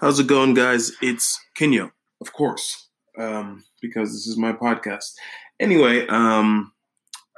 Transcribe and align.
How's 0.00 0.18
it 0.18 0.28
going, 0.28 0.54
guys? 0.54 0.92
It's 1.02 1.38
Kenyo, 1.58 1.90
of 2.22 2.32
course, 2.32 2.88
um, 3.18 3.64
because 3.82 4.14
this 4.14 4.26
is 4.26 4.38
my 4.38 4.50
podcast. 4.50 5.12
Anyway, 5.60 6.06
um, 6.06 6.72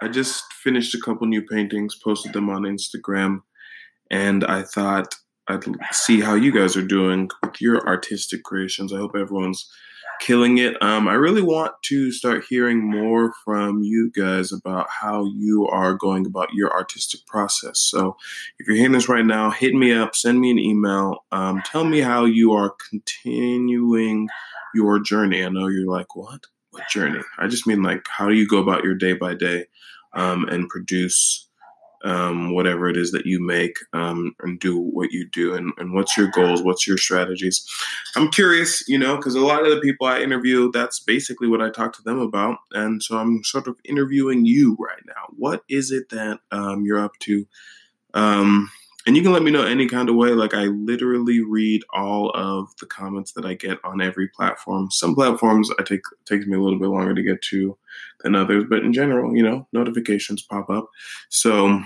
I 0.01 0.07
just 0.07 0.45
finished 0.63 0.95
a 0.95 1.01
couple 1.01 1.27
new 1.27 1.43
paintings, 1.43 1.97
posted 1.97 2.33
them 2.33 2.49
on 2.49 2.63
Instagram, 2.63 3.41
and 4.13 4.45
I 4.45 4.63
thought 4.63 5.13
I'd 5.49 5.65
see 5.91 6.21
how 6.21 6.35
you 6.37 6.53
guys 6.53 6.77
are 6.77 6.87
doing 6.87 7.29
with 7.43 7.61
your 7.61 7.85
artistic 7.85 8.45
creations. 8.45 8.93
I 8.93 8.99
hope 8.99 9.17
everyone's 9.17 9.69
killing 10.23 10.59
it. 10.59 10.81
Um, 10.81 11.09
I 11.09 11.15
really 11.15 11.43
want 11.43 11.75
to 11.87 12.13
start 12.13 12.45
hearing 12.49 12.79
more 12.79 13.33
from 13.45 13.83
you 13.83 14.11
guys 14.15 14.53
about 14.53 14.87
how 14.89 15.25
you 15.25 15.67
are 15.67 15.95
going 15.95 16.27
about 16.27 16.53
your 16.53 16.73
artistic 16.73 17.27
process. 17.27 17.81
So, 17.81 18.17
if 18.59 18.67
you're 18.67 18.77
hearing 18.77 18.93
this 18.93 19.09
right 19.09 19.27
now, 19.27 19.51
hit 19.51 19.75
me 19.75 19.93
up, 19.93 20.15
send 20.15 20.41
me 20.41 20.51
an 20.51 20.59
email, 20.59 21.25
um, 21.33 21.61
tell 21.67 21.85
me 21.85 22.01
how 22.01 22.25
you 22.25 22.53
are 22.53 22.75
continuing 22.89 24.29
your 24.75 25.01
journey. 25.01 25.45
I 25.45 25.49
know 25.49 25.67
you're 25.67 25.91
like, 25.91 26.15
what? 26.15 26.41
What 26.71 26.89
journey? 26.89 27.21
I 27.39 27.49
just 27.49 27.67
mean 27.67 27.83
like, 27.83 28.07
how 28.09 28.29
do 28.29 28.35
you 28.35 28.47
go 28.47 28.59
about 28.59 28.85
your 28.85 28.95
day 28.95 29.15
by 29.15 29.35
day 29.35 29.67
um, 30.15 30.49
and 30.49 30.69
produce 30.69 31.49
um, 32.05 32.55
whatever 32.55 32.89
it 32.89 32.97
is 32.97 33.13
that 33.13 33.27
you 33.27 33.41
make 33.41 33.77
um, 33.93 34.35
and 34.41 34.59
do 34.61 34.79
what 34.79 35.13
you 35.13 35.29
do 35.31 35.55
and, 35.55 35.73
and 35.79 35.93
what's 35.93 36.17
your 36.17 36.29
goals 36.29 36.63
what's 36.63 36.87
your 36.87 36.99
strategies? 36.99 37.67
I'm 38.17 38.31
curious 38.31 38.87
you 38.89 38.99
know 38.99 39.17
because 39.17 39.35
a 39.35 39.41
lot 39.41 39.65
of 39.65 39.71
the 39.71 39.81
people 39.81 40.07
i 40.07 40.21
interview 40.21 40.71
that's 40.73 41.01
basically 41.01 41.49
what 41.49 41.63
i 41.63 41.71
talk 41.71 41.93
to 41.95 42.03
them 42.03 42.19
about 42.19 42.59
and 42.73 43.03
so 43.03 43.19
i'm 43.19 43.43
sort 43.45 43.67
of 43.67 43.77
interviewing 43.85 44.45
you 44.45 44.77
right 44.79 45.03
now. 45.07 45.35
What 45.37 45.63
is 45.69 45.91
it 45.91 46.09
that 46.11 46.41
um, 46.51 46.85
you're 46.85 47.03
up 47.03 47.19
to? 47.21 47.47
Um, 48.15 48.71
and 49.07 49.17
you 49.17 49.23
can 49.23 49.33
let 49.33 49.43
me 49.43 49.51
know 49.51 49.65
any 49.65 49.89
kind 49.89 50.09
of 50.09 50.15
way 50.15 50.31
like 50.31 50.55
i 50.55 50.65
literally 50.65 51.41
read 51.41 51.83
all 51.93 52.31
of 52.31 52.75
the 52.79 52.87
comments 52.87 53.33
that 53.33 53.45
i 53.45 53.55
get 53.55 53.79
on 53.85 54.01
every 54.01 54.29
platform. 54.29 54.91
Some 54.91 55.15
platforms 55.15 55.71
i 55.79 55.83
take 55.83 56.03
takes 56.25 56.47
me 56.47 56.57
a 56.57 56.61
little 56.61 56.79
bit 56.79 56.89
longer 56.89 57.15
to 57.15 57.23
get 57.23 57.43
to 57.43 57.77
than 58.21 58.35
others 58.35 58.65
but 58.69 58.81
in 58.81 58.93
general 58.93 59.35
you 59.37 59.43
know 59.43 59.67
notifications 59.73 60.43
pop 60.43 60.71
up. 60.71 60.89
So 61.29 61.81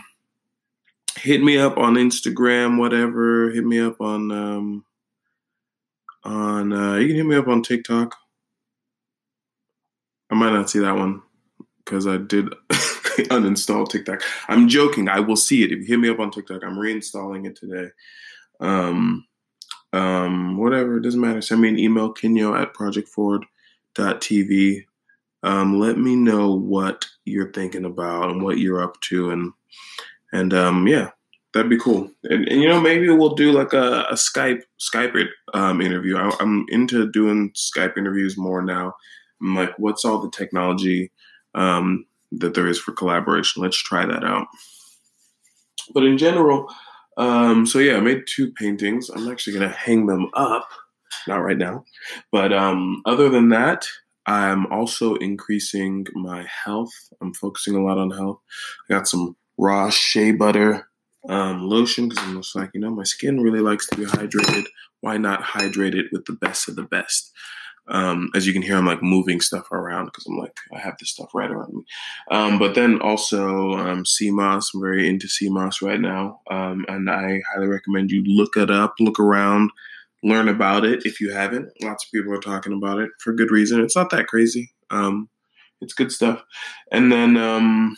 hit 1.17 1.43
me 1.43 1.59
up 1.59 1.79
on 1.79 1.95
instagram 1.95 2.79
whatever. 2.79 3.51
Hit 3.51 3.65
me 3.65 3.81
up 3.81 4.01
on 4.01 4.31
um 4.31 4.85
on 6.25 6.73
uh 6.73 6.95
you 6.97 7.07
can 7.09 7.17
hit 7.17 7.27
me 7.27 7.37
up 7.37 7.49
on 7.49 7.63
tiktok. 7.63 8.15
I 10.31 10.35
might 10.35 10.53
not 10.53 10.69
see 10.69 10.81
that 10.81 10.97
one 10.97 11.23
because 11.85 12.07
i 12.07 12.17
did 12.17 12.53
uninstall 13.31 13.89
TikTok. 13.89 14.23
I'm 14.49 14.69
joking. 14.69 15.09
I 15.09 15.21
will 15.21 15.37
see 15.37 15.63
it. 15.63 15.73
If 15.73 15.81
you 15.81 15.87
hit 15.87 16.01
me 16.01 16.09
up 16.09 16.21
on 16.21 16.31
TikTok, 16.31 16.65
I'm 16.65 16.77
reinstalling 16.77 17.47
it 17.47 17.57
today. 17.57 17.91
Um, 18.61 19.27
um, 19.93 20.59
whatever, 20.59 20.97
it 20.97 21.03
doesn't 21.03 21.21
matter. 21.21 21.41
Send 21.41 21.61
me 21.61 21.69
an 21.69 21.79
email, 21.79 22.13
kenyo 22.13 22.61
at 22.61 22.75
projectforward.tv. 22.75 24.85
Um, 25.43 25.79
let 25.79 25.99
me 25.99 26.17
know 26.17 26.55
what 26.55 27.05
you're 27.25 27.53
thinking 27.53 27.85
about 27.85 28.31
and 28.31 28.43
what 28.43 28.59
you're 28.59 28.83
up 28.83 29.01
to. 29.03 29.31
And, 29.31 29.53
and, 30.33 30.53
um, 30.53 30.89
yeah, 30.89 31.11
that'd 31.55 31.71
be 31.71 31.79
cool. 31.79 32.11
And, 32.25 32.49
and, 32.49 32.61
you 32.61 32.69
know, 32.69 32.81
maybe 32.81 33.09
we'll 33.09 33.35
do 33.35 33.53
like 33.53 33.73
a, 33.73 34.07
a 34.11 34.15
Skype, 34.15 34.63
Skype 34.81 35.29
um, 35.55 35.81
interview. 35.81 36.17
I, 36.17 36.33
I'm 36.41 36.67
into 36.69 37.11
doing 37.11 37.53
Skype 37.53 37.97
interviews 37.97 38.37
more 38.37 38.63
now. 38.63 38.95
I'm 39.41 39.55
like, 39.55 39.79
what's 39.79 40.05
all 40.05 40.19
the 40.19 40.31
technology, 40.31 41.13
um, 41.55 42.07
that 42.33 42.55
there 42.55 42.67
is 42.67 42.79
for 42.79 42.93
collaboration. 42.93 43.63
Let's 43.63 43.83
try 43.83 44.07
that 44.07 44.25
out. 44.25 44.47
But 45.95 46.05
in 46.05 46.19
general, 46.19 46.69
um, 47.17 47.67
so 47.67 47.79
yeah, 47.79 47.97
I 47.97 48.01
made 48.01 48.25
two 48.27 48.53
paintings. 48.53 49.09
I'm 49.09 49.29
actually 49.29 49.59
to 49.59 49.69
hang 49.69 50.07
them 50.07 50.29
up, 50.35 50.69
not 51.27 51.39
right 51.39 51.57
now. 51.57 51.85
But 52.33 52.53
um, 52.53 53.03
other 53.07 53.29
than 53.29 53.51
that, 53.51 53.87
I'm 54.27 54.67
also 54.67 55.15
increasing 55.17 56.07
my 56.15 56.47
health. 56.65 56.93
I'm 57.21 57.33
focusing 57.33 57.77
a 57.77 57.83
lot 57.83 57.99
on 57.99 58.11
health. 58.11 58.41
I 58.91 58.95
got 58.95 59.09
some 59.09 59.37
raw 59.57 59.89
shea 59.91 60.33
butter 60.33 60.89
um, 61.29 61.69
lotion 61.69 62.09
because 62.09 62.25
I'm 62.25 62.37
just 62.37 62.57
like, 62.57 62.71
you 62.75 62.81
know, 62.81 62.91
my 62.91 63.05
skin 63.05 63.41
really 63.41 63.61
likes 63.61 63.87
to 63.89 63.97
be 63.97 64.05
hydrated. 64.05 64.67
Why 65.01 65.17
not 65.17 65.43
hydrate 65.43 65.95
it 65.95 66.07
with 66.13 66.25
the 66.25 66.33
best 66.33 66.69
of 66.69 66.77
the 66.77 66.83
best? 66.83 67.33
Um, 67.89 68.31
as 68.35 68.47
you 68.47 68.53
can 68.53 68.63
hear, 68.63 68.77
I'm 68.77 68.87
like 68.87 69.03
moving 69.03 69.41
stuff 69.41 69.71
around 69.71 70.07
because 70.07 70.27
I'm 70.27 70.37
like, 70.37 70.57
I 70.75 70.79
have 70.79 70.97
this 70.99 71.11
stuff 71.11 71.35
right 71.35 71.51
around 71.51 71.75
me. 71.75 71.85
Um, 72.31 72.59
but 72.59 72.75
then 72.75 73.01
also 73.01 73.73
um, 73.75 74.05
moss. 74.23 74.73
I'm 74.75 74.81
very 74.81 75.09
into 75.09 75.29
moss 75.51 75.83
right 75.83 76.01
now. 76.01 76.41
Um, 76.51 76.85
and 76.89 77.09
I 77.09 77.41
highly 77.53 77.69
recommend 77.69 78.11
you 78.11 78.25
look 78.25 78.57
it 78.57 78.71
up, 78.71 78.95
look 78.99 79.21
around, 79.21 79.71
learn 80.23 80.49
about 80.49 80.85
it 80.85 81.07
if 81.07 81.21
you 81.21 81.33
haven't. 81.33 81.71
Lots 81.83 82.05
of 82.05 82.13
people 82.13 82.33
are 82.33 82.41
talking 82.41 82.73
about 82.73 82.99
it 82.99 83.11
for 83.21 83.33
good 83.33 83.51
reason. 83.51 83.81
It's 83.81 83.97
not 83.97 84.11
that 84.11 84.27
crazy. 84.27 84.73
Um, 84.91 85.29
it's 85.81 85.95
good 85.95 86.11
stuff. 86.11 86.43
And 86.91 87.13
then, 87.13 87.37
um, 87.37 87.97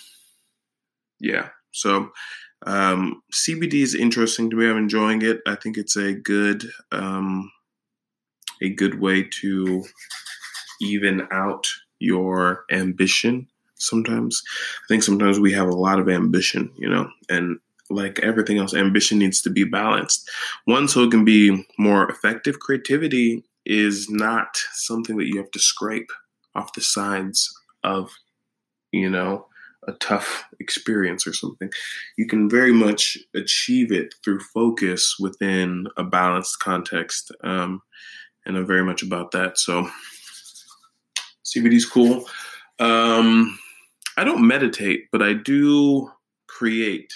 yeah, 1.20 1.48
so 1.72 2.10
um, 2.66 3.22
CBD 3.32 3.82
is 3.82 3.94
interesting 3.94 4.50
to 4.50 4.56
me. 4.56 4.68
I'm 4.68 4.76
enjoying 4.76 5.22
it. 5.22 5.40
I 5.46 5.54
think 5.54 5.76
it's 5.76 5.96
a 5.96 6.12
good. 6.12 6.64
A 8.62 8.70
good 8.70 9.00
way 9.00 9.22
to 9.40 9.84
even 10.80 11.26
out 11.30 11.66
your 11.98 12.64
ambition 12.70 13.48
sometimes. 13.74 14.42
I 14.84 14.86
think 14.88 15.02
sometimes 15.02 15.38
we 15.38 15.52
have 15.52 15.68
a 15.68 15.76
lot 15.76 15.98
of 15.98 16.08
ambition, 16.08 16.70
you 16.76 16.88
know, 16.88 17.08
and 17.28 17.58
like 17.90 18.18
everything 18.20 18.58
else, 18.58 18.74
ambition 18.74 19.18
needs 19.18 19.40
to 19.42 19.50
be 19.50 19.64
balanced. 19.64 20.28
One, 20.66 20.88
so 20.88 21.04
it 21.04 21.10
can 21.10 21.24
be 21.24 21.66
more 21.78 22.08
effective. 22.08 22.60
Creativity 22.60 23.44
is 23.64 24.10
not 24.10 24.56
something 24.72 25.16
that 25.16 25.26
you 25.26 25.38
have 25.38 25.50
to 25.52 25.58
scrape 25.58 26.10
off 26.54 26.72
the 26.74 26.80
sides 26.80 27.52
of, 27.84 28.10
you 28.92 29.08
know, 29.08 29.46
a 29.86 29.92
tough 29.92 30.44
experience 30.60 31.26
or 31.26 31.32
something. 31.32 31.70
You 32.18 32.26
can 32.26 32.50
very 32.50 32.72
much 32.72 33.16
achieve 33.34 33.90
it 33.90 34.14
through 34.22 34.40
focus 34.40 35.16
within 35.18 35.86
a 35.96 36.04
balanced 36.04 36.58
context. 36.60 37.30
Um, 37.42 37.80
and 38.48 38.56
I'm 38.56 38.66
very 38.66 38.82
much 38.82 39.02
about 39.02 39.30
that. 39.32 39.58
So 39.58 39.88
CBD 41.44 41.74
is 41.74 41.86
cool. 41.86 42.26
Um, 42.80 43.58
I 44.16 44.24
don't 44.24 44.46
meditate, 44.46 45.08
but 45.12 45.22
I 45.22 45.34
do 45.34 46.10
create 46.48 47.12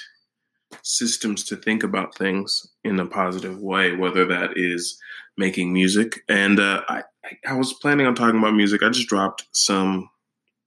systems 0.82 1.44
to 1.44 1.56
think 1.56 1.82
about 1.82 2.16
things 2.16 2.66
in 2.84 3.00
a 3.00 3.06
positive 3.06 3.58
way, 3.58 3.94
whether 3.96 4.24
that 4.26 4.50
is 4.56 4.98
making 5.36 5.72
music. 5.72 6.20
And 6.28 6.60
uh, 6.60 6.82
I, 6.88 7.02
I 7.46 7.54
was 7.54 7.72
planning 7.72 8.06
on 8.06 8.14
talking 8.14 8.38
about 8.38 8.54
music. 8.54 8.82
I 8.82 8.90
just 8.90 9.08
dropped 9.08 9.46
some 9.52 10.08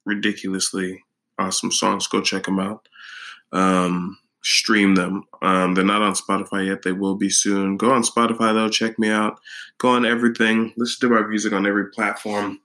ridiculously 0.05 1.03
awesome 1.37 1.71
songs. 1.71 2.07
Go 2.07 2.21
check 2.21 2.43
them 2.43 2.59
out. 2.59 2.87
Um, 3.51 4.17
stream 4.45 4.93
them. 4.93 5.23
Um, 5.41 5.73
they're 5.73 5.83
not 5.83 6.03
on 6.03 6.13
Spotify 6.13 6.67
yet. 6.67 6.83
They 6.83 6.91
will 6.91 7.15
be 7.15 7.29
soon. 7.29 7.77
Go 7.77 7.91
on 7.91 8.03
Spotify 8.03 8.53
though. 8.53 8.69
Check 8.69 8.97
me 8.99 9.09
out. 9.09 9.39
Go 9.79 9.89
on 9.89 10.05
everything. 10.05 10.71
Listen 10.77 11.09
to 11.09 11.15
my 11.15 11.27
music 11.27 11.51
on 11.51 11.65
every 11.65 11.89
platform. 11.89 12.59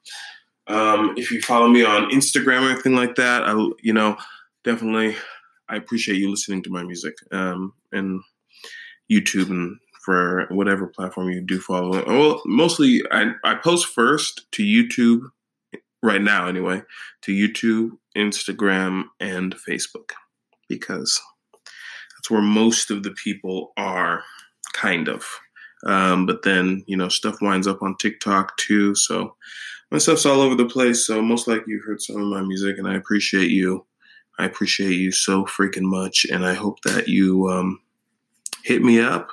Um, 0.67 1.15
if 1.17 1.31
you 1.33 1.41
follow 1.41 1.69
me 1.69 1.83
on 1.83 2.11
Instagram 2.11 2.67
or 2.67 2.71
anything 2.71 2.95
like 2.95 3.17
that, 3.17 3.45
I 3.45 3.53
you 3.83 3.95
know 3.95 4.17
definitely 4.63 5.17
I 5.69 5.77
appreciate 5.77 6.19
you 6.19 6.31
listening 6.31 6.63
to 6.65 6.71
my 6.71 6.83
music 6.83 7.15
um, 7.33 7.73
and 7.93 8.21
YouTube 9.11 9.51
and 9.51 9.79
for 10.05 10.47
whatever 10.51 10.87
platform 10.87 11.31
you 11.31 11.41
do 11.41 11.61
follow. 11.61 12.05
Well, 12.07 12.43
mostly 12.45 13.03
I, 13.11 13.33
I 13.43 13.55
post 13.55 13.87
first 13.87 14.51
to 14.53 14.63
YouTube 14.63 15.23
right 16.03 16.23
now 16.23 16.47
anyway 16.47 16.83
to 17.23 17.33
YouTube, 17.33 17.91
Instagram, 18.17 19.05
and 19.19 19.55
Facebook 19.55 20.13
because 20.69 21.21
that's 22.21 22.31
where 22.31 22.43
most 22.43 22.91
of 22.91 23.03
the 23.03 23.13
people 23.13 23.73
are, 23.79 24.23
kind 24.75 25.09
of. 25.09 25.25
Um, 25.87 26.27
but 26.27 26.43
then, 26.43 26.85
you 26.87 26.95
know, 26.95 27.09
stuff 27.09 27.41
winds 27.41 27.67
up 27.67 27.81
on 27.81 27.97
TikTok 27.97 28.59
too. 28.59 28.95
So 28.95 29.35
my 29.91 29.97
stuff's 29.97 30.27
all 30.27 30.43
over 30.43 30.55
the 30.55 30.67
place. 30.67 31.07
So 31.07 31.23
most 31.23 31.49
likely 31.49 31.73
you've 31.73 31.87
heard 31.87 32.03
some 32.03 32.17
of 32.17 32.29
my 32.29 32.43
music, 32.43 32.77
and 32.77 32.87
I 32.87 32.95
appreciate 32.95 33.51
you. 33.51 33.87
I 34.39 34.45
appreciate 34.45 34.97
you 34.97 35.13
so 35.13 35.47
freaking 35.47 35.85
much. 35.85 36.27
And 36.31 36.45
I 36.45 36.53
hope 36.53 36.83
that 36.83 37.09
you 37.09 37.49
um, 37.49 37.81
hit 38.65 38.83
me 38.83 39.01
up. 39.01 39.31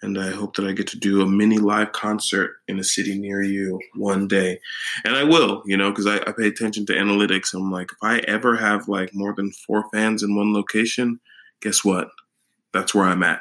And 0.00 0.18
I 0.18 0.30
hope 0.30 0.56
that 0.56 0.66
I 0.66 0.72
get 0.72 0.86
to 0.88 0.98
do 0.98 1.20
a 1.20 1.26
mini 1.26 1.58
live 1.58 1.92
concert 1.92 2.56
in 2.68 2.78
a 2.78 2.84
city 2.84 3.18
near 3.18 3.42
you 3.42 3.80
one 3.96 4.28
day. 4.28 4.60
And 5.04 5.14
I 5.14 5.24
will, 5.24 5.62
you 5.66 5.76
know, 5.76 5.90
because 5.90 6.06
I, 6.06 6.16
I 6.16 6.32
pay 6.32 6.46
attention 6.46 6.86
to 6.86 6.94
analytics. 6.94 7.52
I'm 7.52 7.70
like, 7.70 7.90
if 7.92 7.98
I 8.02 8.18
ever 8.20 8.56
have 8.56 8.88
like 8.88 9.14
more 9.14 9.34
than 9.34 9.52
four 9.52 9.84
fans 9.92 10.22
in 10.22 10.36
one 10.36 10.54
location, 10.54 11.20
guess 11.60 11.84
what? 11.84 12.08
That's 12.72 12.94
where 12.94 13.04
I'm 13.04 13.22
at. 13.22 13.40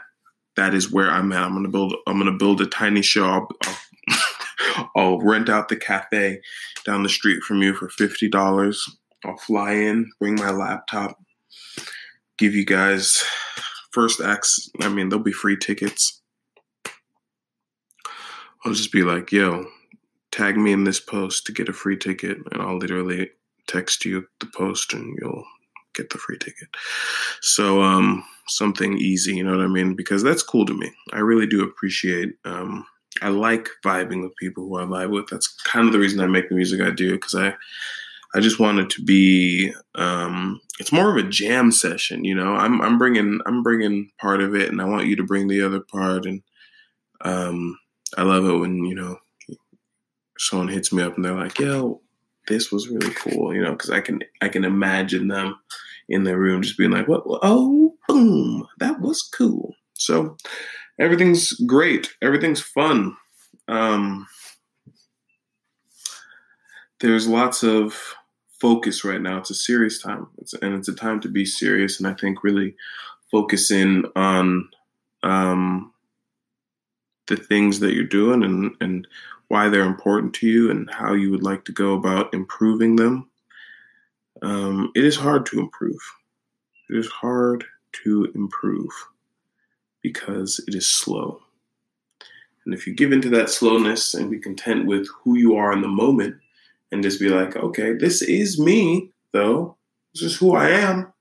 That 0.56 0.74
is 0.74 0.92
where 0.92 1.10
I'm 1.10 1.32
at. 1.32 1.44
I'm 1.44 1.54
gonna 1.54 1.70
build. 1.70 1.96
I'm 2.08 2.18
gonna 2.18 2.38
build 2.38 2.62
a 2.62 2.68
tiny 2.68 3.02
show. 3.02 3.26
I'll, 3.26 3.48
I'll, 3.66 4.90
I'll 4.96 5.20
rent 5.20 5.50
out 5.50 5.70
the 5.70 5.76
cafe 5.76 6.42
down 6.86 7.04
the 7.04 7.10
street 7.10 7.42
from 7.44 7.62
you 7.62 7.74
for 7.74 7.90
fifty 7.90 8.30
dollars. 8.30 8.84
I'll 9.26 9.38
fly 9.38 9.72
in, 9.74 10.12
bring 10.20 10.36
my 10.36 10.52
laptop, 10.52 11.18
give 12.38 12.54
you 12.54 12.66
guys 12.66 13.24
first 13.92 14.20
acts. 14.22 14.70
I 14.82 14.90
mean, 14.90 15.10
there'll 15.10 15.24
be 15.24 15.32
free 15.32 15.58
tickets. 15.58 16.22
I'll 18.66 18.74
just 18.74 18.92
be 18.92 19.04
like, 19.04 19.32
yo, 19.32 19.66
tag 20.32 20.58
me 20.58 20.72
in 20.72 20.84
this 20.84 21.00
post 21.00 21.46
to 21.46 21.52
get 21.52 21.70
a 21.70 21.74
free 21.74 21.98
ticket, 21.98 22.38
and 22.52 22.62
I'll 22.62 22.78
literally 22.78 23.30
text 23.68 24.06
you 24.06 24.26
the 24.40 24.48
post 24.48 24.94
and 24.94 25.18
you'll 25.22 25.46
get 25.94 26.10
the 26.10 26.18
free 26.18 26.38
ticket. 26.38 26.70
So, 27.42 27.82
um, 27.82 28.24
something 28.48 28.98
easy, 28.98 29.36
you 29.36 29.44
know 29.44 29.56
what 29.56 29.66
I 29.66 29.68
mean? 29.68 29.96
Because 29.96 30.24
that's 30.24 30.44
cool 30.44 30.66
to 30.66 30.74
me. 30.74 30.92
I 31.12 31.20
really 31.20 31.48
do 31.48 31.64
appreciate, 31.64 32.34
um, 32.46 32.86
I 33.22 33.30
like 33.30 33.70
vibing 33.86 34.24
with 34.24 34.36
people 34.38 34.68
who 34.68 34.78
I 34.78 34.84
vibe 34.84 35.12
with. 35.12 35.28
That's 35.28 35.48
kind 35.64 35.88
of 35.88 35.94
the 35.94 36.00
reason 36.00 36.20
I 36.20 36.28
make 36.28 36.50
the 36.50 36.56
music 36.56 36.82
I 36.82 36.90
do 36.90 37.14
because 37.14 37.36
I, 37.36 37.54
I 38.36 38.40
just 38.40 38.60
want 38.60 38.80
it 38.80 38.90
to 38.92 39.04
be. 39.04 39.72
Um, 39.96 40.60
it's 40.80 40.92
more 40.92 41.12
of 41.12 41.24
a 41.24 41.30
jam 41.30 41.72
session, 41.72 42.26
you 42.26 42.34
know. 42.34 42.56
I'm 42.56 42.82
I'm 42.82 42.98
bringing 42.98 43.40
I'm 43.46 43.62
bringing 43.62 44.10
part 44.20 44.42
of 44.42 44.56
it, 44.56 44.70
and 44.70 44.82
I 44.82 44.86
want 44.86 45.06
you 45.06 45.16
to 45.18 45.24
bring 45.24 45.48
the 45.48 45.62
other 45.62 45.80
part. 45.80 46.26
And 46.26 46.42
um, 47.22 47.78
I 48.18 48.24
love 48.24 48.46
it 48.46 48.58
when 48.58 48.84
you 48.86 48.96
know 48.96 49.20
someone 50.38 50.68
hits 50.68 50.92
me 50.92 51.04
up 51.04 51.16
and 51.16 51.24
they're 51.24 51.36
like, 51.36 51.60
"Yo, 51.60 52.02
this 52.48 52.72
was 52.72 52.90
really 52.90 53.14
cool," 53.14 53.54
you 53.54 53.62
know, 53.62 53.72
because 53.72 53.90
I 53.90 54.02
can 54.02 54.22
I 54.42 54.50
can 54.50 54.66
imagine 54.66 55.28
them 55.28 55.60
in 56.10 56.24
their 56.24 56.38
room 56.38 56.62
just 56.62 56.78
being 56.78 56.92
like, 56.92 57.08
"What? 57.08 57.24
Oh, 57.26 57.96
boom, 58.08 58.68
that 58.80 59.00
was 59.00 59.22
cool." 59.22 59.76
So 59.94 60.38
everything's 61.00 61.52
great. 61.66 62.14
Everything's 62.22 62.62
fun. 62.62 63.16
Um, 63.68 64.28
there's 67.00 67.28
lots 67.28 67.64
of 67.64 68.16
focus 68.60 69.04
right 69.04 69.22
now. 69.22 69.38
It's 69.38 69.50
a 69.50 69.56
serious 69.56 70.02
time, 70.02 70.28
it's, 70.38 70.54
and 70.54 70.74
it's 70.74 70.88
a 70.88 70.96
time 70.96 71.20
to 71.22 71.30
be 71.30 71.46
serious. 71.46 72.00
And 72.00 72.08
I 72.08 72.14
think 72.14 72.44
really 72.44 72.76
focusing 73.32 74.06
on 74.16 74.70
um, 75.22 75.94
the 77.28 77.36
things 77.36 77.80
that 77.80 77.94
you're 77.94 78.04
doing 78.04 78.44
and 78.44 78.76
and 78.80 79.08
why 79.54 79.70
they're 79.70 79.84
important 79.84 80.34
to 80.34 80.48
you 80.48 80.72
and 80.72 80.90
how 80.90 81.14
you 81.14 81.30
would 81.30 81.44
like 81.44 81.64
to 81.64 81.72
go 81.72 81.94
about 81.94 82.34
improving 82.34 82.96
them. 82.96 83.30
Um, 84.42 84.92
it 84.96 85.06
is 85.06 85.16
hard 85.16 85.46
to 85.46 85.60
improve. 85.60 86.02
It 86.90 86.98
is 86.98 87.08
hard 87.08 87.64
to 88.04 88.32
improve 88.34 88.90
because 90.02 90.60
it 90.68 90.74
is 90.74 90.88
slow. 90.88 91.40
And 92.66 92.74
if 92.74 92.88
you 92.88 92.96
give 92.96 93.12
into 93.12 93.30
that 93.30 93.48
slowness 93.48 94.16
and 94.16 94.32
be 94.32 94.40
content 94.40 94.88
with 94.88 95.08
who 95.22 95.38
you 95.38 95.56
are 95.56 95.72
in 95.72 95.82
the 95.82 95.88
moment 95.88 96.36
and 96.92 97.04
just 97.04 97.20
be 97.20 97.30
like, 97.30 97.56
okay, 97.56 97.94
this 97.94 98.24
is 98.24 98.60
me, 98.60 99.12
though. 99.34 99.78
This 100.16 100.24
is 100.24 100.36
who 100.36 100.56
I 100.56 100.70
am. 100.70 101.14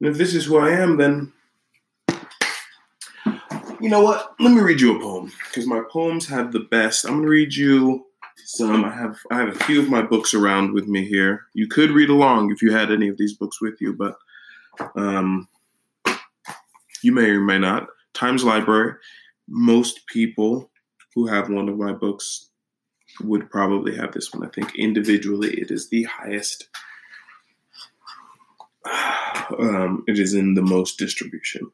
And 0.00 0.08
if 0.08 0.18
this 0.18 0.34
is 0.34 0.44
who 0.44 0.56
I 0.56 0.70
am, 0.70 0.98
then 0.98 1.32
you 3.82 3.88
know 3.88 4.00
what? 4.00 4.34
Let 4.38 4.52
me 4.54 4.60
read 4.60 4.80
you 4.80 4.96
a 4.96 5.00
poem 5.00 5.32
because 5.48 5.66
my 5.66 5.82
poems 5.90 6.28
have 6.28 6.52
the 6.52 6.60
best. 6.60 7.04
I'm 7.04 7.16
gonna 7.16 7.28
read 7.28 7.52
you 7.52 8.06
some. 8.44 8.84
I 8.84 8.94
have 8.94 9.18
I 9.30 9.38
have 9.38 9.48
a 9.48 9.64
few 9.64 9.82
of 9.82 9.90
my 9.90 10.02
books 10.02 10.34
around 10.34 10.72
with 10.72 10.86
me 10.86 11.04
here. 11.04 11.46
You 11.52 11.66
could 11.66 11.90
read 11.90 12.08
along 12.08 12.52
if 12.52 12.62
you 12.62 12.72
had 12.72 12.92
any 12.92 13.08
of 13.08 13.18
these 13.18 13.36
books 13.36 13.60
with 13.60 13.80
you, 13.80 13.92
but 13.92 14.16
um, 14.94 15.48
you 17.02 17.10
may 17.10 17.30
or 17.30 17.40
may 17.40 17.58
not. 17.58 17.88
Times 18.14 18.44
Library. 18.44 18.94
Most 19.48 20.06
people 20.06 20.70
who 21.16 21.26
have 21.26 21.50
one 21.50 21.68
of 21.68 21.76
my 21.76 21.92
books 21.92 22.50
would 23.20 23.50
probably 23.50 23.96
have 23.96 24.12
this 24.12 24.32
one. 24.32 24.46
I 24.46 24.50
think 24.50 24.76
individually 24.76 25.54
it 25.54 25.72
is 25.72 25.88
the 25.88 26.04
highest. 26.04 26.68
Um, 29.58 30.04
it 30.06 30.18
is 30.18 30.34
in 30.34 30.54
the 30.54 30.62
most 30.62 30.98
distribution. 30.98 31.70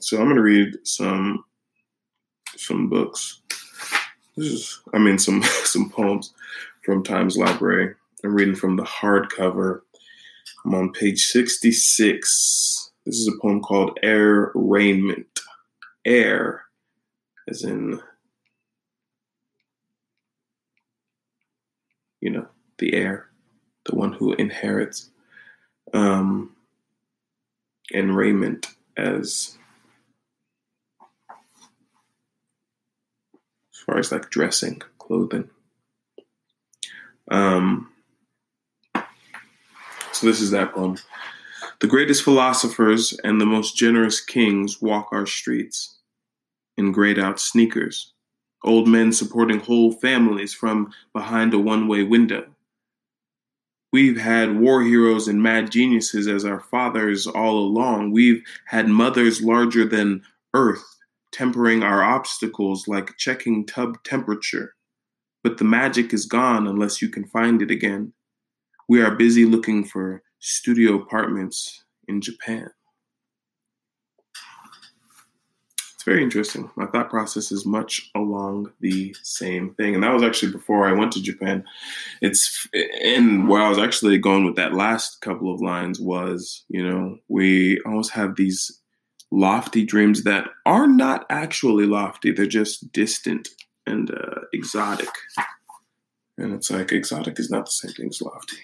So 0.00 0.18
I'm 0.18 0.24
going 0.24 0.36
to 0.36 0.42
read 0.42 0.76
some 0.82 1.44
some 2.66 2.88
books. 2.88 3.40
This 4.36 4.46
is, 4.46 4.80
I 4.94 4.98
mean, 4.98 5.18
some 5.18 5.42
some 5.64 5.90
poems 5.90 6.32
from 6.84 7.02
Times 7.02 7.36
Library. 7.36 7.94
I'm 8.24 8.34
reading 8.34 8.54
from 8.54 8.76
the 8.76 8.84
hardcover. 8.84 9.80
I'm 10.64 10.74
on 10.74 10.92
page 10.92 11.26
66. 11.26 12.90
This 13.04 13.16
is 13.16 13.28
a 13.28 13.40
poem 13.40 13.60
called 13.60 13.98
Heir 14.02 14.52
Raiment. 14.54 15.40
Heir, 16.04 16.62
as 17.48 17.62
in, 17.62 18.00
you 22.20 22.30
know, 22.30 22.46
the 22.78 22.94
heir, 22.94 23.28
the 23.86 23.96
one 23.96 24.12
who 24.12 24.34
inherits. 24.34 25.10
Um, 25.92 26.54
and 27.92 28.16
raiment 28.16 28.68
as 28.96 29.58
far 33.82 33.98
as 33.98 34.12
like 34.12 34.30
dressing, 34.30 34.80
clothing. 34.98 35.50
Um, 37.30 37.90
so 40.12 40.26
this 40.26 40.40
is 40.40 40.50
that 40.52 40.72
poem. 40.74 40.96
The 41.80 41.86
greatest 41.86 42.22
philosophers 42.22 43.18
and 43.24 43.40
the 43.40 43.46
most 43.46 43.76
generous 43.76 44.20
kings 44.20 44.80
walk 44.80 45.08
our 45.12 45.26
streets 45.26 45.98
in 46.76 46.92
grayed 46.92 47.18
out 47.18 47.40
sneakers, 47.40 48.12
old 48.64 48.86
men 48.88 49.12
supporting 49.12 49.58
whole 49.58 49.92
families 49.92 50.54
from 50.54 50.92
behind 51.12 51.52
a 51.54 51.58
one 51.58 51.88
way 51.88 52.02
window. 52.02 52.46
We've 53.92 54.18
had 54.18 54.58
war 54.58 54.82
heroes 54.82 55.28
and 55.28 55.42
mad 55.42 55.70
geniuses 55.70 56.26
as 56.26 56.44
our 56.44 56.60
fathers 56.60 57.26
all 57.26 57.58
along. 57.58 58.12
We've 58.12 58.42
had 58.66 58.88
mothers 58.88 59.42
larger 59.42 59.84
than 59.84 60.22
earth 60.54 60.92
tempering 61.32 61.82
our 61.82 62.02
obstacles 62.02 62.86
like 62.86 63.16
checking 63.16 63.66
tub 63.66 64.02
temperature. 64.04 64.74
But 65.42 65.58
the 65.58 65.64
magic 65.64 66.12
is 66.12 66.26
gone 66.26 66.66
unless 66.66 67.02
you 67.02 67.08
can 67.08 67.24
find 67.24 67.62
it 67.62 67.70
again. 67.70 68.12
We 68.88 69.02
are 69.02 69.14
busy 69.14 69.44
looking 69.44 69.84
for 69.84 70.22
studio 70.38 70.94
apartments 70.94 71.84
in 72.08 72.20
Japan. 72.20 72.68
It's 76.02 76.04
very 76.04 76.24
interesting. 76.24 76.68
My 76.74 76.86
thought 76.86 77.10
process 77.10 77.52
is 77.52 77.64
much 77.64 78.10
along 78.16 78.72
the 78.80 79.14
same 79.22 79.72
thing. 79.74 79.94
And 79.94 80.02
that 80.02 80.12
was 80.12 80.24
actually 80.24 80.50
before 80.50 80.88
I 80.88 80.92
went 80.92 81.12
to 81.12 81.22
Japan. 81.22 81.62
It's 82.20 82.66
and 83.04 83.48
where 83.48 83.62
I 83.62 83.68
was 83.68 83.78
actually 83.78 84.18
going 84.18 84.44
with 84.44 84.56
that 84.56 84.74
last 84.74 85.20
couple 85.20 85.54
of 85.54 85.60
lines 85.60 86.00
was, 86.00 86.64
you 86.68 86.84
know, 86.84 87.18
we 87.28 87.80
almost 87.86 88.10
have 88.10 88.34
these 88.34 88.81
lofty 89.32 89.84
dreams 89.84 90.24
that 90.24 90.46
are 90.66 90.86
not 90.86 91.24
actually 91.30 91.86
lofty, 91.86 92.30
they're 92.30 92.46
just 92.46 92.92
distant 92.92 93.48
and 93.86 94.10
uh, 94.10 94.42
exotic. 94.52 95.08
And 96.38 96.52
it's 96.52 96.70
like 96.70 96.92
exotic 96.92 97.40
is 97.40 97.50
not 97.50 97.64
the 97.64 97.70
same 97.70 97.92
thing 97.92 98.08
as 98.08 98.20
lofty. 98.20 98.58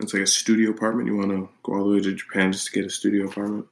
It's 0.00 0.14
like 0.14 0.22
a 0.22 0.26
studio 0.26 0.70
apartment. 0.70 1.08
You 1.08 1.16
want 1.16 1.30
to 1.30 1.48
go 1.62 1.74
all 1.74 1.84
the 1.84 1.96
way 1.96 2.00
to 2.00 2.14
Japan 2.14 2.52
just 2.52 2.66
to 2.66 2.72
get 2.72 2.86
a 2.86 2.90
studio 2.90 3.26
apartment? 3.26 3.66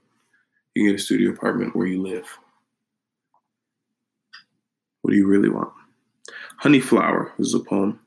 You 0.75 0.85
can 0.85 0.93
get 0.93 1.01
a 1.01 1.03
studio 1.03 1.31
apartment 1.31 1.75
where 1.75 1.87
you 1.87 2.03
live. 2.03 2.27
What 5.03 5.13
do 5.13 5.17
you 5.17 5.27
really 5.27 5.49
want? 5.49 5.73
Honey 6.59 6.81
Flower 6.81 7.33
is 7.39 7.55
a 7.55 7.61
poem. 7.61 8.01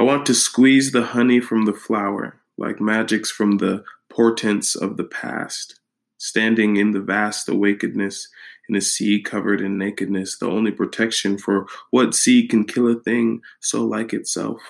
I 0.00 0.02
want 0.02 0.24
to 0.28 0.34
squeeze 0.34 0.92
the 0.92 1.02
honey 1.02 1.40
from 1.40 1.66
the 1.66 1.74
flower, 1.74 2.40
like 2.56 2.80
magics 2.80 3.30
from 3.30 3.58
the 3.58 3.84
portents 4.08 4.74
of 4.74 4.96
the 4.96 5.04
past. 5.04 5.78
Standing 6.16 6.78
in 6.78 6.92
the 6.92 7.02
vast 7.02 7.48
awakenedness 7.48 8.28
in 8.70 8.76
a 8.76 8.80
sea 8.80 9.20
covered 9.20 9.60
in 9.60 9.76
nakedness, 9.76 10.38
the 10.38 10.48
only 10.48 10.70
protection 10.70 11.36
for 11.36 11.66
what 11.90 12.14
sea 12.14 12.48
can 12.48 12.64
kill 12.64 12.88
a 12.88 12.94
thing 12.94 13.42
so 13.60 13.84
like 13.84 14.14
itself 14.14 14.62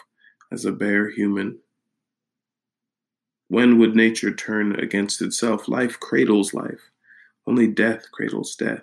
as 0.50 0.64
a 0.64 0.72
bare 0.72 1.10
human. 1.10 1.60
When 3.46 3.78
would 3.78 3.94
nature 3.94 4.34
turn 4.34 4.80
against 4.80 5.22
itself? 5.22 5.68
Life 5.68 6.00
cradles 6.00 6.52
life. 6.54 6.90
Only 7.46 7.68
death 7.68 8.10
cradles 8.10 8.56
death. 8.56 8.82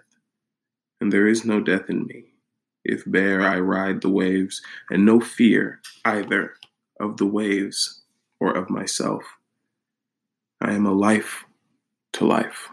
And 1.02 1.12
there 1.12 1.28
is 1.28 1.44
no 1.44 1.60
death 1.60 1.90
in 1.90 2.06
me. 2.06 2.37
If 2.88 3.04
bare 3.06 3.42
I 3.42 3.60
ride 3.60 4.02
the 4.02 4.10
waves, 4.10 4.62
and 4.90 5.06
no 5.06 5.20
fear 5.20 5.82
either 6.06 6.54
of 7.00 7.18
the 7.18 7.26
waves 7.26 8.02
or 8.40 8.56
of 8.56 8.70
myself. 8.70 9.24
I 10.62 10.74
am 10.74 10.86
a 10.86 10.94
life 10.94 11.46
to 12.14 12.26
life. 12.26 12.70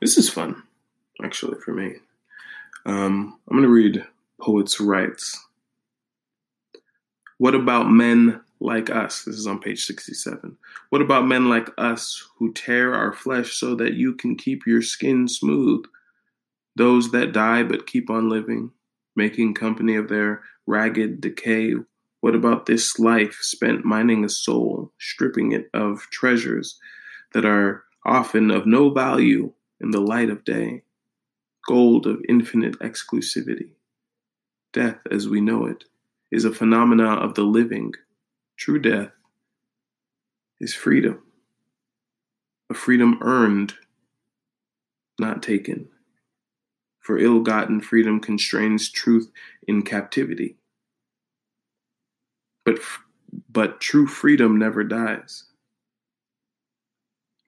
This 0.00 0.18
is 0.18 0.28
fun, 0.28 0.62
actually, 1.22 1.60
for 1.60 1.72
me. 1.72 1.96
Um, 2.84 3.38
I'm 3.48 3.56
going 3.56 3.62
to 3.62 3.68
read 3.68 4.04
Poets' 4.40 4.80
Rights. 4.80 5.44
What 7.38 7.54
about 7.54 7.90
men 7.90 8.40
like 8.60 8.90
us? 8.90 9.24
This 9.24 9.36
is 9.36 9.46
on 9.46 9.58
page 9.58 9.84
67. 9.84 10.56
What 10.90 11.02
about 11.02 11.26
men 11.26 11.48
like 11.48 11.68
us 11.78 12.26
who 12.38 12.52
tear 12.52 12.94
our 12.94 13.12
flesh 13.12 13.54
so 13.54 13.74
that 13.74 13.94
you 13.94 14.14
can 14.14 14.36
keep 14.36 14.66
your 14.66 14.82
skin 14.82 15.28
smooth? 15.28 15.84
Those 16.76 17.10
that 17.10 17.32
die 17.32 17.62
but 17.62 17.86
keep 17.86 18.10
on 18.10 18.28
living, 18.28 18.70
making 19.16 19.54
company 19.54 19.96
of 19.96 20.08
their 20.08 20.42
ragged 20.66 21.20
decay 21.20 21.74
What 22.20 22.34
about 22.34 22.66
this 22.66 22.98
life 22.98 23.38
spent 23.40 23.84
mining 23.84 24.24
a 24.24 24.28
soul, 24.28 24.92
stripping 24.98 25.52
it 25.52 25.70
of 25.72 26.08
treasures 26.10 26.78
that 27.32 27.44
are 27.44 27.84
often 28.04 28.50
of 28.50 28.66
no 28.66 28.90
value 28.90 29.52
in 29.80 29.90
the 29.90 30.00
light 30.00 30.30
of 30.30 30.44
day, 30.44 30.82
gold 31.66 32.06
of 32.06 32.22
infinite 32.28 32.78
exclusivity? 32.80 33.70
Death, 34.72 34.98
as 35.10 35.28
we 35.28 35.40
know 35.40 35.66
it, 35.66 35.84
is 36.30 36.44
a 36.44 36.52
phenomena 36.52 37.14
of 37.14 37.34
the 37.34 37.44
living. 37.44 37.94
True 38.56 38.80
death 38.80 39.12
is 40.60 40.74
freedom, 40.74 41.22
a 42.70 42.74
freedom 42.74 43.18
earned, 43.20 43.74
not 45.18 45.42
taken. 45.42 45.88
For 47.06 47.18
ill 47.18 47.38
gotten 47.38 47.80
freedom 47.80 48.18
constrains 48.18 48.90
truth 48.90 49.30
in 49.68 49.82
captivity. 49.82 50.56
But, 52.64 52.80
but 53.48 53.80
true 53.80 54.08
freedom 54.08 54.58
never 54.58 54.82
dies. 54.82 55.44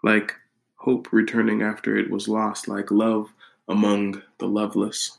Like 0.05 0.33
hope 0.77 1.13
returning 1.13 1.63
after 1.63 1.97
it 1.97 2.09
was 2.09 2.29
lost, 2.29 2.69
like 2.69 2.93
love 2.93 3.33
among 3.67 4.23
the 4.39 4.47
loveless. 4.47 5.19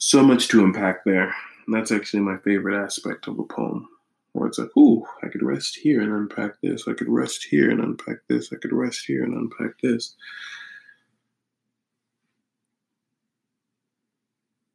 So 0.00 0.20
much 0.20 0.48
to 0.48 0.64
unpack 0.64 1.04
there. 1.04 1.32
That's 1.68 1.92
actually 1.92 2.24
my 2.24 2.38
favorite 2.38 2.76
aspect 2.76 3.28
of 3.28 3.38
a 3.38 3.44
poem. 3.44 3.88
Where 4.32 4.48
it's 4.48 4.58
like, 4.58 4.76
ooh, 4.76 5.06
I 5.22 5.28
could 5.28 5.44
rest 5.44 5.76
here 5.76 6.00
and 6.00 6.10
unpack 6.12 6.60
this. 6.60 6.88
I 6.88 6.92
could 6.92 7.08
rest 7.08 7.44
here 7.44 7.70
and 7.70 7.78
unpack 7.78 8.16
this. 8.28 8.52
I 8.52 8.56
could 8.56 8.72
rest 8.72 9.04
here 9.06 9.22
and 9.22 9.34
unpack 9.34 9.80
this. 9.80 10.16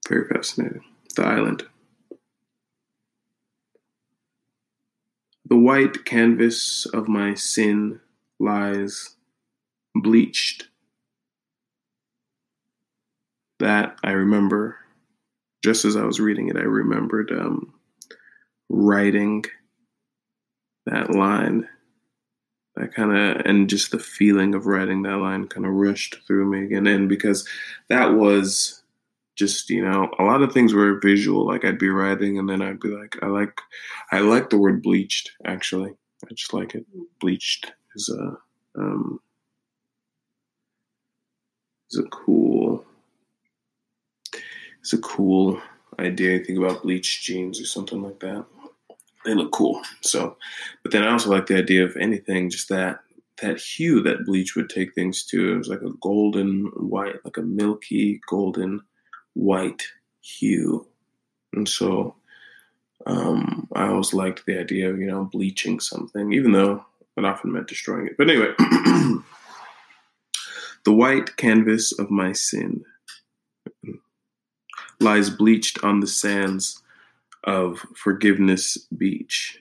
Very 0.09 0.27
fascinating. 0.27 0.83
The 1.15 1.23
island. 1.23 1.63
The 5.45 5.57
white 5.57 6.03
canvas 6.05 6.87
of 6.87 7.07
my 7.07 7.35
sin 7.35 7.99
lies 8.39 9.15
bleached. 9.95 10.67
That 13.59 13.97
I 14.03 14.11
remember, 14.11 14.77
just 15.63 15.85
as 15.85 15.95
I 15.95 16.03
was 16.03 16.19
reading 16.19 16.47
it, 16.47 16.57
I 16.57 16.61
remembered 16.61 17.31
um, 17.31 17.73
writing 18.69 19.43
that 20.85 21.13
line. 21.13 21.67
That 22.75 22.93
kind 22.93 23.15
of, 23.15 23.45
and 23.45 23.69
just 23.69 23.91
the 23.91 23.99
feeling 23.99 24.55
of 24.55 24.65
writing 24.65 25.01
that 25.03 25.17
line 25.17 25.47
kind 25.47 25.65
of 25.65 25.73
rushed 25.73 26.19
through 26.25 26.45
me 26.49 26.63
again. 26.63 26.87
And 26.87 27.09
because 27.09 27.47
that 27.89 28.13
was 28.13 28.78
just 29.39 29.69
you 29.69 29.83
know 29.83 30.09
a 30.19 30.23
lot 30.23 30.41
of 30.41 30.51
things 30.51 30.73
were 30.73 30.99
visual 30.99 31.47
like 31.47 31.63
i'd 31.65 31.79
be 31.79 31.89
writing 31.89 32.37
and 32.37 32.49
then 32.49 32.61
i'd 32.61 32.79
be 32.79 32.89
like 32.89 33.15
i 33.23 33.27
like 33.27 33.61
i 34.11 34.19
like 34.19 34.49
the 34.49 34.57
word 34.57 34.83
bleached 34.83 35.31
actually. 35.45 35.93
I 36.25 36.33
just 36.33 36.53
like 36.53 36.75
it. 36.75 36.85
Bleached 37.19 37.71
is 37.95 38.09
a 38.09 38.37
um 38.79 39.19
is 41.91 41.99
a 41.99 42.03
cool 42.03 42.85
it's 44.79 44.93
a 44.93 44.97
cool 44.99 45.61
idea. 45.99 46.37
You 46.37 46.43
think 46.43 46.59
about 46.59 46.83
bleached 46.83 47.23
jeans 47.23 47.59
or 47.61 47.65
something 47.65 48.01
like 48.01 48.19
that. 48.21 48.45
They 49.25 49.33
look 49.33 49.51
cool. 49.51 49.81
So 50.01 50.37
but 50.83 50.91
then 50.91 51.03
i 51.03 51.11
also 51.11 51.29
like 51.29 51.47
the 51.47 51.57
idea 51.57 51.83
of 51.83 51.95
anything 51.97 52.49
just 52.49 52.69
that 52.69 52.99
that 53.41 53.59
hue 53.59 54.01
that 54.03 54.25
bleach 54.25 54.55
would 54.55 54.69
take 54.69 54.93
things 54.93 55.23
to. 55.27 55.53
It 55.53 55.57
was 55.57 55.69
like 55.69 55.81
a 55.81 55.97
golden 56.01 56.65
white 56.75 57.23
like 57.23 57.37
a 57.37 57.41
milky 57.41 58.19
golden 58.27 58.81
white 59.33 59.83
hue. 60.21 60.87
And 61.53 61.67
so 61.67 62.15
um, 63.05 63.67
I 63.73 63.87
always 63.87 64.13
liked 64.13 64.45
the 64.45 64.59
idea 64.59 64.89
of, 64.89 64.99
you 64.99 65.07
know, 65.07 65.25
bleaching 65.25 65.79
something, 65.79 66.33
even 66.33 66.51
though 66.51 66.85
it 67.17 67.25
often 67.25 67.51
meant 67.51 67.67
destroying 67.67 68.07
it. 68.07 68.17
But 68.17 68.29
anyway, 68.29 68.53
the 70.85 70.93
white 70.93 71.37
canvas 71.37 71.91
of 71.97 72.11
my 72.11 72.31
sin 72.33 72.83
lies 74.99 75.29
bleached 75.29 75.83
on 75.83 75.99
the 75.99 76.07
sands 76.07 76.81
of 77.45 77.79
Forgiveness 77.95 78.77
Beach. 78.97 79.59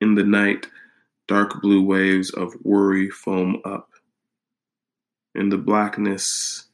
In 0.00 0.14
the 0.14 0.24
night, 0.24 0.66
dark 1.28 1.60
blue 1.60 1.82
waves 1.82 2.30
of 2.30 2.54
worry 2.62 3.10
foam 3.10 3.60
up. 3.64 3.90
In 5.34 5.48
the 5.48 5.58
blackness, 5.58 6.66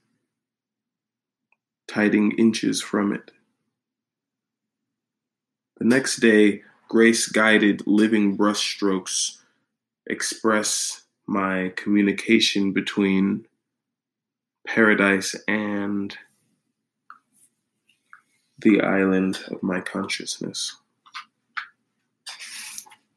tiding 1.96 2.32
inches 2.32 2.82
from 2.82 3.10
it. 3.10 3.30
The 5.78 5.86
next 5.86 6.16
day, 6.16 6.60
grace 6.88 7.26
guided 7.26 7.86
living 7.86 8.36
brushstrokes 8.36 9.38
express 10.06 11.06
my 11.26 11.72
communication 11.74 12.74
between 12.74 13.46
paradise 14.66 15.34
and 15.48 16.14
the 18.58 18.82
island 18.82 19.38
of 19.48 19.62
my 19.62 19.80
consciousness. 19.80 20.76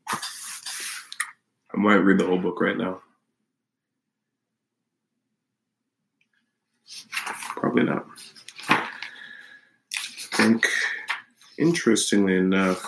I 0.09 1.75
might 1.75 1.95
read 1.95 2.17
the 2.17 2.25
whole 2.25 2.39
book 2.39 2.62
right 2.62 2.77
now. 2.77 3.01
Probably 7.57 7.83
not 7.83 8.07
think, 10.39 10.67
interestingly 11.58 12.38
enough, 12.38 12.81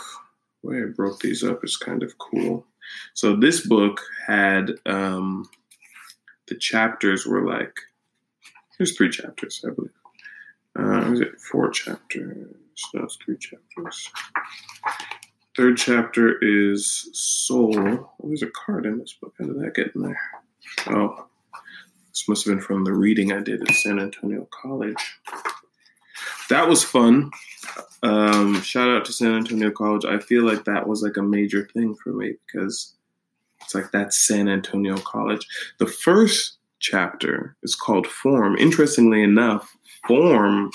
the 0.64 0.70
way 0.70 0.78
I 0.82 0.86
broke 0.86 1.20
these 1.20 1.44
up 1.44 1.64
is 1.64 1.76
kind 1.76 2.04
of 2.04 2.18
cool. 2.18 2.66
So 3.14 3.36
this 3.36 3.66
book 3.68 4.02
had 4.28 4.72
um, 4.86 5.50
the 6.48 6.56
chapters 6.56 7.26
were 7.26 7.46
like 7.46 7.74
there's 8.78 8.96
three 8.96 9.10
chapters, 9.10 9.64
I 9.66 9.72
believe. 9.74 9.92
Uh, 10.80 11.12
is 11.12 11.20
it 11.20 11.40
four 11.40 11.70
chapters? 11.70 12.56
No, 12.94 13.04
it's 13.04 13.18
three 13.24 13.38
chapters. 13.38 14.10
Third 15.56 15.78
chapter 15.78 16.38
is 16.42 17.10
soul. 17.14 17.78
Oh, 17.78 18.12
there's 18.24 18.44
a 18.44 18.50
card 18.66 18.86
in 18.86 18.98
this 18.98 19.14
book. 19.14 19.34
How 19.38 19.46
did 19.46 19.60
that 19.62 19.76
get 19.76 19.94
in 19.94 20.02
there? 20.02 20.20
Oh, 20.88 21.28
this 22.10 22.28
must 22.28 22.46
have 22.46 22.56
been 22.56 22.64
from 22.64 22.86
the 22.86 22.94
reading 22.94 23.34
I 23.34 23.42
did 23.42 23.62
at 23.62 23.76
San 23.76 24.00
Antonio 24.00 24.48
College 24.50 25.20
that 26.52 26.68
was 26.68 26.84
fun. 26.84 27.32
Um, 28.04 28.62
shout 28.62 28.90
out 28.90 29.06
to 29.06 29.14
San 29.14 29.34
Antonio 29.34 29.72
College. 29.72 30.04
I 30.06 30.20
feel 30.20 30.44
like 30.44 30.66
that 30.66 30.88
was 30.88 31.02
like 31.02 31.16
a 31.16 31.22
major 31.22 31.68
thing 31.74 31.96
for 31.96 32.12
me 32.12 32.34
because 32.46 32.94
it's 33.62 33.74
like 33.74 33.92
that's 33.92 34.28
San 34.28 34.50
Antonio 34.50 34.98
College. 34.98 35.48
The 35.80 35.88
first 35.88 36.58
chapter 36.80 37.56
is 37.64 37.74
called 37.74 38.06
Form. 38.06 38.58
Interestingly 38.58 39.24
enough, 39.24 39.74
Form, 40.06 40.72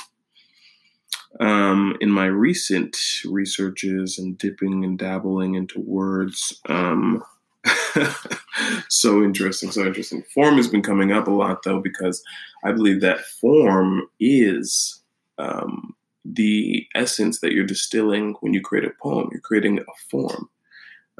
um, 1.40 1.97
in 2.00 2.11
my 2.11 2.26
recent 2.26 2.97
researches 3.26 4.18
and 4.18 4.38
dipping 4.38 4.83
and 4.83 4.99
dabbling 4.99 5.56
into 5.56 5.80
words, 5.80 6.59
um, 6.71 7.23
so 8.88 9.23
interesting, 9.23 9.71
so 9.71 9.85
interesting. 9.85 10.23
Form 10.33 10.56
has 10.56 10.68
been 10.68 10.83
coming 10.83 11.12
up 11.12 11.26
a 11.26 11.33
lot 11.33 11.64
though 11.64 11.80
because 11.80 12.23
I 12.64 12.73
believe 12.73 13.02
that 13.02 13.21
form 13.21 14.09
is 14.18 15.02
um, 15.38 15.95
the 16.25 16.87
essence 16.95 17.40
that 17.40 17.52
you're 17.52 17.64
distilling 17.64 18.35
when 18.40 18.52
you 18.52 18.61
create 18.61 18.85
a 18.85 18.93
poem. 19.02 19.28
You're 19.31 19.40
creating 19.40 19.78
a 19.78 19.93
form. 20.11 20.49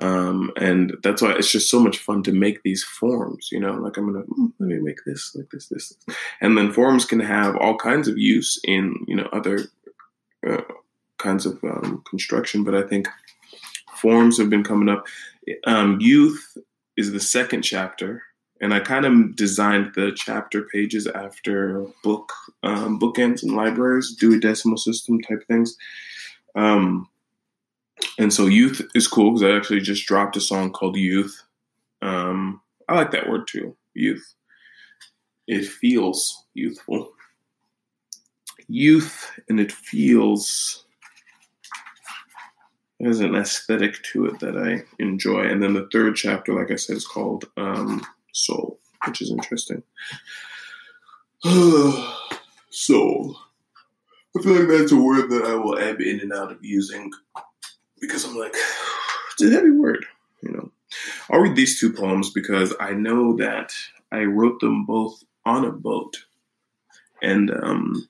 Um, 0.03 0.53
and 0.59 0.95
that's 1.03 1.23
why 1.23 1.33
it's 1.33 1.51
just 1.51 1.71
so 1.71 1.81
much 1.81 1.99
fun 1.99 2.23
to 2.25 2.33
make 2.33 2.63
these 2.63 2.85
forms, 2.85 3.49
you 3.51 3.59
know, 3.59 3.73
like 3.73 3.97
I'm 3.97 4.13
going 4.13 4.23
to, 4.23 4.31
mm, 4.31 4.53
let 4.59 4.69
me 4.69 4.79
make 4.79 4.99
this 5.07 5.35
like 5.35 5.49
this, 5.51 5.69
this, 5.69 5.89
this, 5.89 6.17
and 6.43 6.57
then 6.57 6.71
forms 6.71 7.07
can 7.07 7.21
have 7.21 7.57
all 7.57 7.77
kinds 7.79 8.07
of 8.07 8.19
use 8.19 8.61
in, 8.65 8.95
you 9.09 9.17
know, 9.17 9.29
other 9.33 9.61
uh, 10.47 10.61
kinds 11.19 11.47
of 11.47 11.59
um, 11.65 12.03
construction. 12.09 12.63
But 12.63 12.75
I 12.75 12.83
think 12.83 13.09
forms 13.97 14.37
have 14.37 14.51
been 14.51 14.65
coming 14.65 14.91
up. 14.91 15.07
Um, 15.67 15.99
youth 15.99 16.59
is 16.99 17.13
the 17.13 17.21
second 17.21 17.63
chapter 17.63 18.23
and 18.61 18.73
I 18.73 18.81
kind 18.81 19.05
of 19.05 19.37
designed 19.37 19.93
the 19.95 20.13
chapter 20.17 20.63
pages 20.63 21.07
after 21.07 21.87
book 22.03 22.33
um, 22.63 22.99
bookends 22.99 23.43
and 23.43 23.53
libraries, 23.53 24.15
Dewey 24.19 24.41
Decimal 24.41 24.79
System 24.79 25.21
type 25.21 25.47
things. 25.47 25.77
Um, 26.55 27.09
and 28.19 28.33
so 28.33 28.47
youth 28.47 28.83
is 28.95 29.09
cool 29.09 29.33
because 29.33 29.43
I 29.43 29.57
actually 29.57 29.81
just 29.81 30.07
dropped 30.07 30.37
a 30.37 30.41
song 30.41 30.73
called 30.73 30.97
Youth. 30.97 31.43
Um, 32.03 32.61
I 32.89 32.95
like 32.95 33.11
that 33.11 33.29
word 33.29 33.47
too, 33.47 33.77
youth. 33.95 34.35
It 35.47 35.67
feels 35.67 36.45
youthful. 36.55 37.13
Youth, 38.69 39.31
and 39.49 39.61
it 39.61 39.71
feels 39.71 40.87
there's 42.99 43.21
an 43.21 43.35
aesthetic 43.35 44.03
to 44.13 44.27
it 44.27 44.41
that 44.41 44.57
I 44.57 44.83
enjoy. 45.03 45.43
And 45.43 45.63
then 45.63 45.75
the 45.75 45.89
third 45.93 46.17
chapter, 46.17 46.55
like 46.55 46.71
I 46.71 46.77
said, 46.77 46.97
is 46.97 47.07
called 47.07 47.45
um, 47.57 48.05
soul, 48.37 48.79
which 49.07 49.23
is 49.23 49.31
interesting. 49.31 49.83
soul. 52.71 53.37
I 54.37 54.43
feel 54.43 54.53
like 54.53 54.69
that's 54.69 54.93
a 54.93 54.97
word 54.97 55.31
that 55.31 55.45
I 55.45 55.55
will 55.55 55.79
ebb 55.79 56.01
in 56.01 56.21
and 56.21 56.33
out 56.33 56.53
of 56.53 56.65
using 56.65 57.11
because 58.01 58.25
I'm 58.25 58.37
like, 58.37 58.55
it's 59.33 59.43
a 59.43 59.51
heavy 59.51 59.71
word, 59.71 60.05
you 60.43 60.53
know. 60.53 60.71
I'll 61.31 61.41
read 61.41 61.57
these 61.57 61.81
two 61.81 61.93
poems 61.93 62.31
because 62.31 62.75
I 62.79 62.93
know 62.93 63.37
that 63.37 63.73
I 64.13 64.25
wrote 64.25 64.61
them 64.61 64.85
both 64.85 65.23
on 65.45 65.65
a 65.65 65.73
boat, 65.73 66.17
and 67.23 67.51
um, 67.51 68.09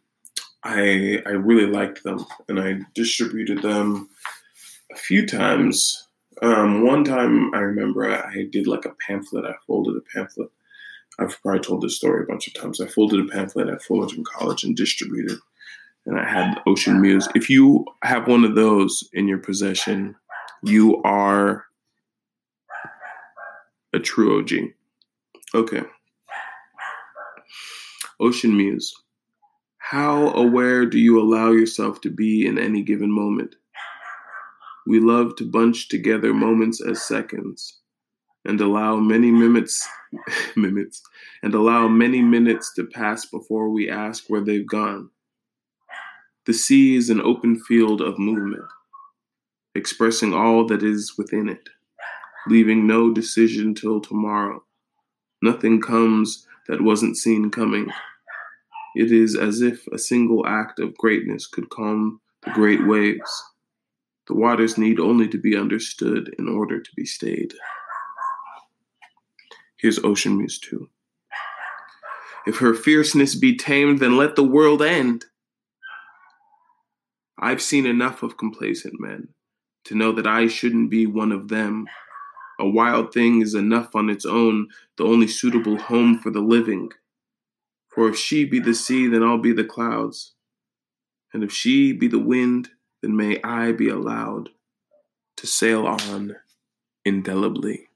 I 0.62 1.22
I 1.24 1.30
really 1.30 1.66
liked 1.66 2.02
them, 2.04 2.26
and 2.48 2.60
I 2.60 2.80
distributed 2.94 3.62
them 3.62 4.08
a 4.92 4.96
few 4.96 5.26
times. 5.26 6.05
Um, 6.42 6.84
one 6.84 7.04
time 7.04 7.54
I 7.54 7.58
remember 7.58 8.10
I 8.12 8.44
did 8.50 8.66
like 8.66 8.84
a 8.84 8.94
pamphlet. 9.06 9.44
I 9.44 9.54
folded 9.66 9.96
a 9.96 10.00
pamphlet. 10.14 10.50
I've 11.18 11.40
probably 11.40 11.60
told 11.60 11.82
this 11.82 11.96
story 11.96 12.22
a 12.22 12.26
bunch 12.26 12.46
of 12.46 12.54
times. 12.54 12.80
I 12.80 12.86
folded 12.86 13.20
a 13.20 13.32
pamphlet 13.32 13.68
at 13.68 13.82
Fullerton 13.82 14.22
College 14.24 14.64
and 14.64 14.76
distributed, 14.76 15.38
and 16.04 16.18
I 16.18 16.28
had 16.28 16.60
Ocean 16.66 17.00
Muse. 17.00 17.26
If 17.34 17.48
you 17.48 17.86
have 18.02 18.28
one 18.28 18.44
of 18.44 18.54
those 18.54 19.08
in 19.14 19.26
your 19.26 19.38
possession, 19.38 20.14
you 20.62 21.02
are 21.04 21.64
a 23.94 23.98
true 23.98 24.38
OG. 24.38 24.52
Okay. 25.54 25.82
Ocean 28.20 28.56
Muse. 28.56 28.94
How 29.78 30.30
aware 30.32 30.84
do 30.84 30.98
you 30.98 31.20
allow 31.20 31.52
yourself 31.52 32.00
to 32.02 32.10
be 32.10 32.46
in 32.46 32.58
any 32.58 32.82
given 32.82 33.10
moment? 33.10 33.54
We 34.86 35.00
love 35.00 35.36
to 35.36 35.44
bunch 35.44 35.88
together 35.88 36.32
moments 36.32 36.80
as 36.80 37.02
seconds 37.02 37.80
and 38.44 38.60
allow 38.60 38.96
many 38.96 39.30
minutes 39.32 39.86
minutes 40.56 41.02
and 41.42 41.52
allow 41.54 41.88
many 41.88 42.22
minutes 42.22 42.72
to 42.74 42.84
pass 42.84 43.26
before 43.26 43.70
we 43.70 43.90
ask 43.90 44.24
where 44.28 44.40
they've 44.40 44.66
gone. 44.66 45.10
The 46.46 46.52
sea 46.52 46.94
is 46.94 47.10
an 47.10 47.20
open 47.20 47.58
field 47.58 48.00
of 48.00 48.20
movement, 48.20 48.64
expressing 49.74 50.32
all 50.32 50.64
that 50.68 50.84
is 50.84 51.14
within 51.18 51.48
it, 51.48 51.68
leaving 52.46 52.86
no 52.86 53.12
decision 53.12 53.74
till 53.74 54.00
tomorrow. 54.00 54.62
Nothing 55.42 55.80
comes 55.80 56.46
that 56.68 56.80
wasn't 56.80 57.16
seen 57.16 57.50
coming. 57.50 57.90
It 58.94 59.10
is 59.10 59.34
as 59.36 59.60
if 59.60 59.86
a 59.88 59.98
single 59.98 60.46
act 60.46 60.78
of 60.78 60.96
greatness 60.96 61.46
could 61.46 61.68
calm 61.68 62.20
the 62.44 62.52
great 62.52 62.86
waves. 62.86 63.42
The 64.26 64.34
waters 64.34 64.76
need 64.76 64.98
only 64.98 65.28
to 65.28 65.38
be 65.38 65.56
understood 65.56 66.34
in 66.38 66.48
order 66.48 66.80
to 66.80 66.90
be 66.96 67.04
stayed. 67.04 67.54
Here's 69.78 70.02
Ocean 70.02 70.38
Muse 70.38 70.58
2. 70.58 70.88
If 72.46 72.58
her 72.58 72.74
fierceness 72.74 73.34
be 73.34 73.56
tamed, 73.56 73.98
then 74.00 74.16
let 74.16 74.36
the 74.36 74.44
world 74.44 74.82
end. 74.82 75.26
I've 77.38 77.62
seen 77.62 77.86
enough 77.86 78.22
of 78.22 78.36
complacent 78.36 78.94
men 78.98 79.28
to 79.84 79.94
know 79.94 80.12
that 80.12 80.26
I 80.26 80.48
shouldn't 80.48 80.90
be 80.90 81.06
one 81.06 81.30
of 81.30 81.48
them. 81.48 81.86
A 82.58 82.68
wild 82.68 83.12
thing 83.12 83.42
is 83.42 83.54
enough 83.54 83.94
on 83.94 84.08
its 84.08 84.24
own, 84.24 84.68
the 84.96 85.04
only 85.04 85.28
suitable 85.28 85.78
home 85.78 86.18
for 86.18 86.30
the 86.30 86.40
living. 86.40 86.90
For 87.88 88.08
if 88.08 88.16
she 88.16 88.44
be 88.44 88.58
the 88.58 88.74
sea, 88.74 89.06
then 89.06 89.22
I'll 89.22 89.38
be 89.38 89.52
the 89.52 89.64
clouds. 89.64 90.34
And 91.32 91.44
if 91.44 91.52
she 91.52 91.92
be 91.92 92.08
the 92.08 92.18
wind, 92.18 92.70
then 93.02 93.16
may 93.16 93.40
I 93.44 93.72
be 93.72 93.88
allowed 93.90 94.50
to 95.38 95.46
sail 95.46 95.86
on 95.86 96.36
indelibly. 97.04 97.88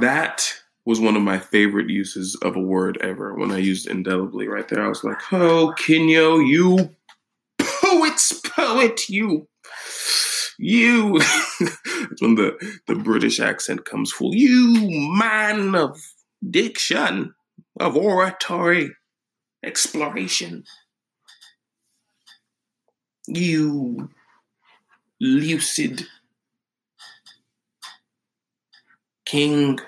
That 0.00 0.54
was 0.86 1.00
one 1.00 1.16
of 1.16 1.22
my 1.22 1.38
favorite 1.38 1.90
uses 1.90 2.36
of 2.42 2.56
a 2.56 2.60
word 2.60 2.98
ever 3.02 3.34
when 3.34 3.52
I 3.52 3.58
used 3.58 3.88
indelibly 3.88 4.48
right 4.48 4.68
there. 4.68 4.84
I 4.84 4.88
was 4.88 5.04
like, 5.04 5.20
oh, 5.32 5.74
Kenyo, 5.78 6.46
you 6.46 6.90
poet's 7.60 8.40
poet, 8.40 9.08
you. 9.08 9.48
You, 10.58 11.16
it's 11.60 12.22
when 12.22 12.36
the, 12.36 12.56
the 12.86 12.94
British 12.96 13.40
accent 13.40 13.84
comes 13.86 14.12
full. 14.12 14.34
You 14.34 14.74
man 15.18 15.74
of 15.74 16.00
diction, 16.50 17.34
of 17.80 17.96
oratory, 17.96 18.90
exploration. 19.64 20.64
You 23.26 24.10
lucid 25.20 26.06
king. 29.24 29.78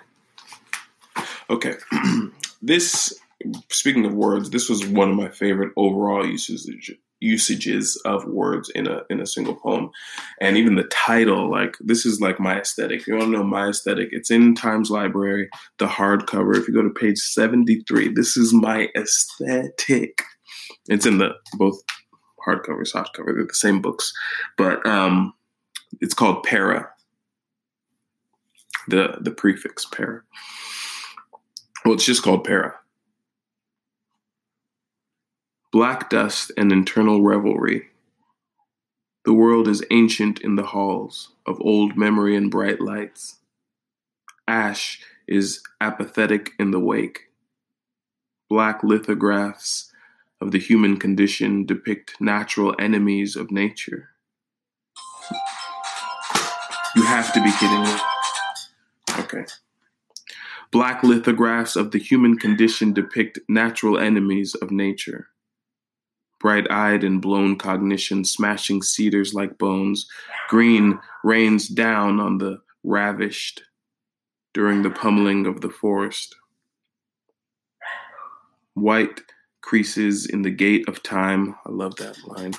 Okay, 1.50 1.74
this 2.62 3.18
speaking 3.70 4.04
of 4.04 4.14
words, 4.14 4.50
this 4.50 4.68
was 4.68 4.86
one 4.86 5.10
of 5.10 5.16
my 5.16 5.28
favorite 5.28 5.72
overall 5.76 6.26
usages 6.26 6.90
usages 7.20 7.96
of 8.04 8.26
words 8.26 8.70
in 8.74 8.86
a 8.86 9.00
in 9.08 9.20
a 9.20 9.26
single 9.26 9.54
poem, 9.54 9.90
and 10.40 10.56
even 10.56 10.74
the 10.76 10.84
title. 10.84 11.50
Like 11.50 11.76
this 11.80 12.04
is 12.04 12.20
like 12.20 12.40
my 12.40 12.60
aesthetic. 12.60 13.00
If 13.00 13.06
you 13.06 13.14
want 13.14 13.26
to 13.26 13.38
know 13.38 13.44
my 13.44 13.68
aesthetic? 13.68 14.08
It's 14.12 14.30
in 14.30 14.54
Times 14.54 14.90
Library, 14.90 15.48
the 15.78 15.86
hardcover. 15.86 16.56
If 16.56 16.68
you 16.68 16.74
go 16.74 16.82
to 16.82 16.90
page 16.90 17.18
seventy 17.18 17.82
three, 17.88 18.08
this 18.08 18.36
is 18.36 18.52
my 18.52 18.88
aesthetic. 18.96 20.22
It's 20.88 21.06
in 21.06 21.18
the 21.18 21.34
both 21.54 21.80
hardcovers, 22.46 22.92
softcover. 22.92 23.34
They're 23.34 23.46
the 23.46 23.54
same 23.54 23.80
books, 23.80 24.12
but 24.56 24.84
um, 24.86 25.34
it's 26.00 26.14
called 26.14 26.44
Para. 26.44 26.90
The 28.88 29.16
the 29.20 29.32
prefix 29.32 29.84
para. 29.84 30.22
Well, 31.84 31.94
it's 31.94 32.04
just 32.04 32.22
called 32.22 32.44
para. 32.44 32.76
Black 35.72 36.08
dust 36.08 36.52
and 36.56 36.70
internal 36.70 37.22
revelry. 37.22 37.88
The 39.24 39.32
world 39.32 39.66
is 39.66 39.84
ancient 39.90 40.40
in 40.40 40.54
the 40.54 40.66
halls 40.66 41.30
of 41.46 41.60
old 41.60 41.96
memory 41.96 42.36
and 42.36 42.48
bright 42.48 42.80
lights. 42.80 43.40
Ash 44.46 45.02
is 45.26 45.62
apathetic 45.80 46.52
in 46.60 46.70
the 46.70 46.78
wake. 46.78 47.30
Black 48.48 48.84
lithographs 48.84 49.85
of 50.40 50.50
the 50.50 50.58
human 50.58 50.98
condition 50.98 51.64
depict 51.64 52.20
natural 52.20 52.74
enemies 52.78 53.36
of 53.36 53.50
nature. 53.50 54.10
You 56.94 57.02
have 57.02 57.32
to 57.32 57.42
be 57.42 57.52
kidding 57.52 57.82
me. 57.82 57.96
Okay. 59.18 59.44
Black 60.70 61.02
lithographs 61.02 61.76
of 61.76 61.90
the 61.90 61.98
human 61.98 62.38
condition 62.38 62.92
depict 62.92 63.38
natural 63.48 63.98
enemies 63.98 64.54
of 64.54 64.70
nature 64.70 65.28
bright 66.38 66.70
eyed 66.70 67.02
and 67.02 67.20
blown 67.20 67.56
cognition, 67.56 68.24
smashing 68.24 68.82
cedars 68.82 69.34
like 69.34 69.58
bones. 69.58 70.08
Green 70.48 70.98
rains 71.24 71.68
down 71.68 72.20
on 72.20 72.38
the 72.38 72.60
ravished 72.84 73.62
during 74.54 74.82
the 74.82 74.90
pummeling 74.90 75.46
of 75.46 75.60
the 75.60 75.68
forest. 75.68 76.34
White 78.74 79.22
creases 79.66 80.26
in 80.26 80.42
the 80.42 80.50
gate 80.50 80.88
of 80.88 81.02
time. 81.02 81.56
I 81.66 81.72
love 81.72 81.96
that 81.96 82.16
line. 82.24 82.54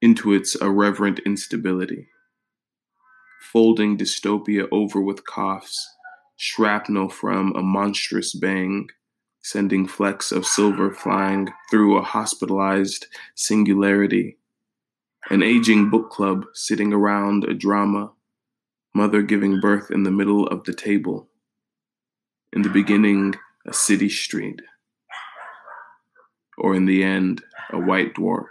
Into 0.00 0.32
its 0.32 0.54
irreverent 0.54 1.20
instability. 1.26 2.08
Folding 3.52 3.98
dystopia 3.98 4.66
over 4.72 4.98
with 4.98 5.26
coughs, 5.26 5.86
shrapnel 6.36 7.10
from 7.10 7.54
a 7.54 7.62
monstrous 7.62 8.34
bang 8.34 8.88
sending 9.42 9.86
flecks 9.86 10.32
of 10.32 10.46
silver 10.46 10.94
flying 10.94 11.48
through 11.70 11.98
a 11.98 12.02
hospitalized 12.02 13.08
singularity. 13.34 14.38
An 15.28 15.42
aging 15.42 15.90
book 15.90 16.10
club 16.10 16.46
sitting 16.54 16.94
around 16.94 17.44
a 17.44 17.52
drama, 17.52 18.12
mother 18.94 19.20
giving 19.20 19.60
birth 19.60 19.90
in 19.90 20.04
the 20.04 20.10
middle 20.10 20.46
of 20.46 20.64
the 20.64 20.72
table. 20.72 21.28
In 22.54 22.62
the 22.62 22.70
beginning, 22.70 23.34
a 23.66 23.72
city 23.72 24.08
street. 24.08 24.60
Or 26.58 26.74
in 26.74 26.86
the 26.86 27.02
end, 27.02 27.42
a 27.70 27.78
white 27.78 28.14
dwarf. 28.14 28.46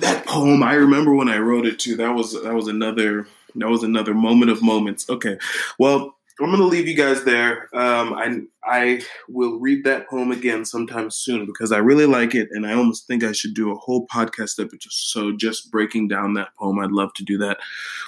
that 0.00 0.24
poem, 0.26 0.62
I 0.62 0.74
remember 0.74 1.14
when 1.14 1.28
I 1.28 1.38
wrote 1.38 1.66
it 1.66 1.78
too. 1.78 1.96
That 1.96 2.14
was 2.14 2.32
that 2.42 2.54
was 2.54 2.68
another 2.68 3.26
that 3.54 3.68
was 3.68 3.82
another 3.82 4.14
moment 4.14 4.50
of 4.50 4.62
moments. 4.62 5.08
Okay. 5.08 5.38
Well, 5.78 6.15
I'm 6.38 6.50
going 6.50 6.60
to 6.60 6.66
leave 6.66 6.86
you 6.86 6.94
guys 6.94 7.24
there. 7.24 7.74
Um, 7.74 8.12
I 8.12 8.40
I 8.64 9.02
will 9.28 9.58
read 9.58 9.84
that 9.84 10.08
poem 10.08 10.32
again 10.32 10.66
sometime 10.66 11.10
soon 11.10 11.46
because 11.46 11.72
I 11.72 11.78
really 11.78 12.04
like 12.04 12.34
it, 12.34 12.48
and 12.50 12.66
I 12.66 12.74
almost 12.74 13.06
think 13.06 13.24
I 13.24 13.32
should 13.32 13.54
do 13.54 13.72
a 13.72 13.76
whole 13.76 14.06
podcast 14.08 14.62
episode. 14.62 14.92
So 14.92 15.32
just 15.32 15.70
breaking 15.70 16.08
down 16.08 16.34
that 16.34 16.48
poem, 16.58 16.78
I'd 16.78 16.92
love 16.92 17.14
to 17.14 17.24
do 17.24 17.38
that. 17.38 17.58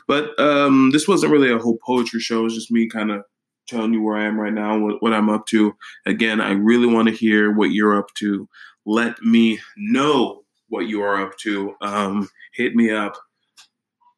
But 0.06 0.38
um, 0.38 0.90
this 0.92 1.08
wasn't 1.08 1.32
really 1.32 1.50
a 1.50 1.58
whole 1.58 1.78
poetry 1.86 2.20
show. 2.20 2.40
It 2.40 2.44
was 2.44 2.54
just 2.54 2.70
me 2.70 2.86
kind 2.86 3.10
of 3.10 3.22
telling 3.66 3.92
you 3.94 4.02
where 4.02 4.16
I 4.16 4.24
am 4.24 4.38
right 4.38 4.52
now, 4.52 4.78
what, 4.78 5.02
what 5.02 5.12
I'm 5.12 5.30
up 5.30 5.46
to. 5.46 5.74
Again, 6.06 6.40
I 6.40 6.52
really 6.52 6.86
want 6.86 7.08
to 7.08 7.14
hear 7.14 7.54
what 7.54 7.70
you're 7.70 7.96
up 7.96 8.12
to. 8.14 8.48
Let 8.84 9.22
me 9.22 9.58
know 9.76 10.42
what 10.68 10.86
you 10.86 11.02
are 11.02 11.22
up 11.22 11.36
to. 11.38 11.74
Um, 11.80 12.28
hit 12.52 12.74
me 12.74 12.90
up. 12.90 13.16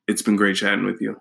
It's 0.08 0.22
been 0.22 0.36
great 0.36 0.56
chatting 0.56 0.84
with 0.84 1.00
you. 1.00 1.20